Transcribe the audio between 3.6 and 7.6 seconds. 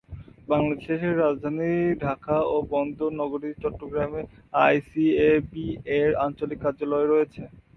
চট্টগ্রামে আইসিএবি-এর আঞ্চলিক কার্যালয় রয়েছে।